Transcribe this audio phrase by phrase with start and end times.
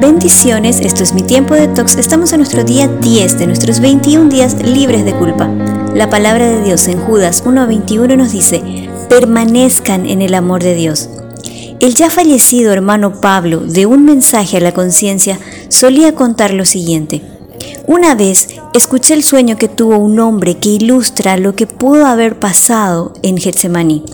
[0.00, 1.96] Bendiciones, esto es mi tiempo de tox.
[1.96, 5.46] Estamos en nuestro día 10 de nuestros 21 días libres de culpa.
[5.94, 11.10] La palabra de Dios en Judas 1.21 nos dice, permanezcan en el amor de Dios.
[11.80, 17.20] El ya fallecido hermano Pablo, de un mensaje a la conciencia, solía contar lo siguiente.
[17.86, 22.38] Una vez escuché el sueño que tuvo un hombre que ilustra lo que pudo haber
[22.38, 24.04] pasado en Getsemaní.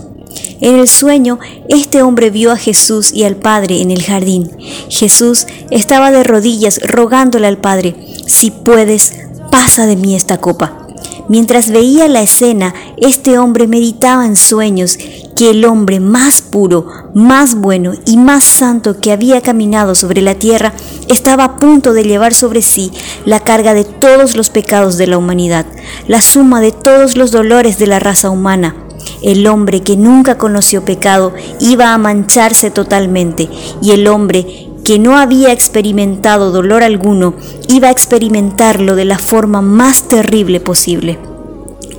[0.59, 1.39] En el sueño,
[1.69, 4.49] este hombre vio a Jesús y al Padre en el jardín.
[4.89, 7.95] Jesús estaba de rodillas rogándole al Padre,
[8.25, 9.13] si puedes,
[9.51, 10.87] pasa de mí esta copa.
[11.29, 14.97] Mientras veía la escena, este hombre meditaba en sueños
[15.35, 20.35] que el hombre más puro, más bueno y más santo que había caminado sobre la
[20.35, 20.73] tierra
[21.07, 22.91] estaba a punto de llevar sobre sí
[23.25, 25.65] la carga de todos los pecados de la humanidad,
[26.07, 28.86] la suma de todos los dolores de la raza humana
[29.21, 33.49] el hombre que nunca conoció pecado iba a mancharse totalmente
[33.81, 37.35] y el hombre que no había experimentado dolor alguno
[37.67, 41.19] iba a experimentarlo de la forma más terrible posible.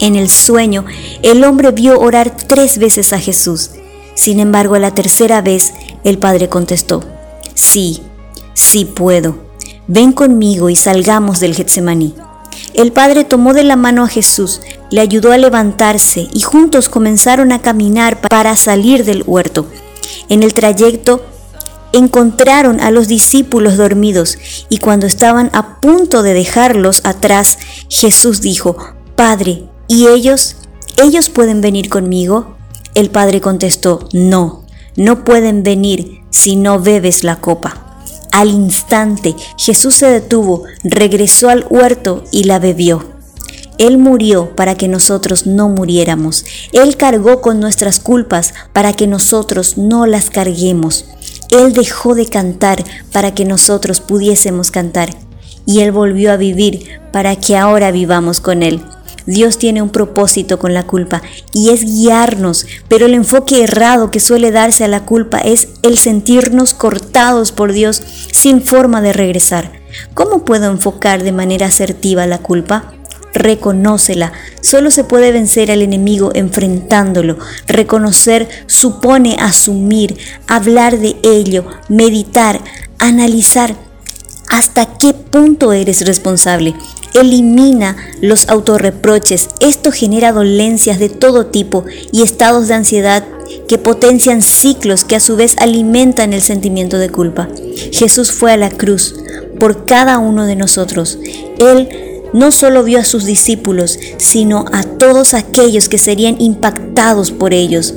[0.00, 0.84] En el sueño,
[1.22, 3.72] el hombre vio orar tres veces a Jesús.
[4.14, 7.04] Sin embargo, a la tercera vez, el Padre contestó,
[7.54, 8.02] Sí,
[8.54, 9.36] sí puedo.
[9.86, 12.14] Ven conmigo y salgamos del Getsemaní.
[12.74, 17.52] El Padre tomó de la mano a Jesús, le ayudó a levantarse y juntos comenzaron
[17.52, 19.66] a caminar para salir del huerto.
[20.28, 21.24] En el trayecto
[21.92, 28.76] encontraron a los discípulos dormidos y cuando estaban a punto de dejarlos atrás, Jesús dijo,
[29.16, 30.56] Padre, ¿y ellos?
[30.96, 32.56] ¿Ellos pueden venir conmigo?
[32.94, 34.64] El Padre contestó, no,
[34.96, 37.84] no pueden venir si no bebes la copa.
[38.32, 43.17] Al instante Jesús se detuvo, regresó al huerto y la bebió.
[43.78, 46.44] Él murió para que nosotros no muriéramos.
[46.72, 51.06] Él cargó con nuestras culpas para que nosotros no las carguemos.
[51.50, 55.16] Él dejó de cantar para que nosotros pudiésemos cantar.
[55.64, 58.82] Y Él volvió a vivir para que ahora vivamos con Él.
[59.26, 61.20] Dios tiene un propósito con la culpa
[61.52, 65.98] y es guiarnos, pero el enfoque errado que suele darse a la culpa es el
[65.98, 68.02] sentirnos cortados por Dios
[68.32, 69.72] sin forma de regresar.
[70.14, 72.94] ¿Cómo puedo enfocar de manera asertiva la culpa?
[73.34, 74.32] Reconócela.
[74.60, 77.38] Solo se puede vencer al enemigo enfrentándolo.
[77.66, 80.16] Reconocer supone asumir,
[80.46, 82.60] hablar de ello, meditar,
[82.98, 83.74] analizar
[84.50, 86.74] hasta qué punto eres responsable.
[87.14, 89.48] Elimina los autorreproches.
[89.60, 93.24] Esto genera dolencias de todo tipo y estados de ansiedad
[93.66, 97.48] que potencian ciclos que a su vez alimentan el sentimiento de culpa.
[97.92, 99.14] Jesús fue a la cruz
[99.58, 101.18] por cada uno de nosotros.
[101.58, 107.54] Él no solo vio a sus discípulos, sino a todos aquellos que serían impactados por
[107.54, 107.94] ellos.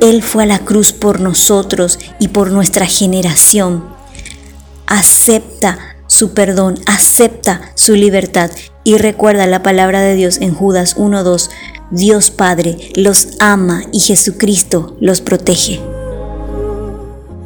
[0.00, 3.84] Él fue a la cruz por nosotros y por nuestra generación.
[4.86, 8.50] Acepta su perdón, acepta su libertad
[8.84, 11.50] y recuerda la palabra de Dios en Judas 1.2.
[11.90, 15.91] Dios Padre los ama y Jesucristo los protege.